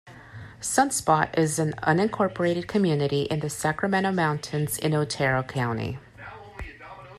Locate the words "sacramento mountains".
3.51-4.79